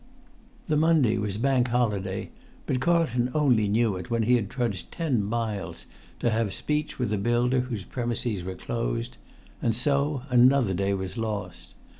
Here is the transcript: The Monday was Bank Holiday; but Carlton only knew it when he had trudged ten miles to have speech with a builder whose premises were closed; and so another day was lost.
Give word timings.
The 0.65 0.77
Monday 0.77 1.19
was 1.19 1.37
Bank 1.37 1.67
Holiday; 1.67 2.31
but 2.65 2.79
Carlton 2.79 3.29
only 3.35 3.67
knew 3.67 3.97
it 3.97 4.09
when 4.09 4.23
he 4.23 4.33
had 4.33 4.49
trudged 4.49 4.91
ten 4.91 5.23
miles 5.23 5.85
to 6.21 6.31
have 6.31 6.53
speech 6.55 6.97
with 6.97 7.13
a 7.13 7.19
builder 7.19 7.59
whose 7.59 7.83
premises 7.83 8.43
were 8.43 8.55
closed; 8.55 9.17
and 9.61 9.75
so 9.75 10.23
another 10.31 10.73
day 10.73 10.95
was 10.95 11.19
lost. 11.19 11.75